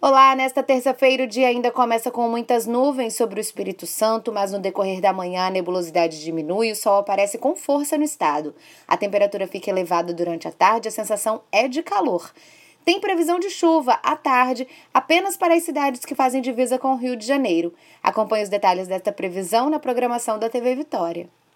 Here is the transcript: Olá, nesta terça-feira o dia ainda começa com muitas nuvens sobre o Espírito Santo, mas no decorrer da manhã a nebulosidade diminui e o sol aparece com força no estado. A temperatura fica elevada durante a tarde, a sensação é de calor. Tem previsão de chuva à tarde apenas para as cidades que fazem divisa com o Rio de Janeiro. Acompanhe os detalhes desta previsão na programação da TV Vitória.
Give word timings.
Olá, 0.00 0.36
nesta 0.36 0.62
terça-feira 0.62 1.24
o 1.24 1.26
dia 1.26 1.48
ainda 1.48 1.72
começa 1.72 2.08
com 2.08 2.28
muitas 2.28 2.68
nuvens 2.68 3.14
sobre 3.14 3.40
o 3.40 3.42
Espírito 3.42 3.84
Santo, 3.84 4.32
mas 4.32 4.52
no 4.52 4.60
decorrer 4.60 5.00
da 5.00 5.12
manhã 5.12 5.48
a 5.48 5.50
nebulosidade 5.50 6.22
diminui 6.22 6.68
e 6.68 6.72
o 6.72 6.76
sol 6.76 6.98
aparece 7.00 7.36
com 7.36 7.56
força 7.56 7.98
no 7.98 8.04
estado. 8.04 8.54
A 8.86 8.96
temperatura 8.96 9.48
fica 9.48 9.70
elevada 9.70 10.14
durante 10.14 10.46
a 10.46 10.52
tarde, 10.52 10.86
a 10.86 10.92
sensação 10.92 11.40
é 11.50 11.66
de 11.66 11.82
calor. 11.82 12.32
Tem 12.84 13.00
previsão 13.00 13.40
de 13.40 13.50
chuva 13.50 13.98
à 14.00 14.14
tarde 14.14 14.68
apenas 14.94 15.36
para 15.36 15.54
as 15.54 15.64
cidades 15.64 16.04
que 16.04 16.14
fazem 16.14 16.40
divisa 16.40 16.78
com 16.78 16.92
o 16.92 16.96
Rio 16.96 17.16
de 17.16 17.26
Janeiro. 17.26 17.74
Acompanhe 18.00 18.44
os 18.44 18.48
detalhes 18.48 18.86
desta 18.86 19.10
previsão 19.10 19.68
na 19.68 19.80
programação 19.80 20.38
da 20.38 20.48
TV 20.48 20.76
Vitória. 20.76 21.28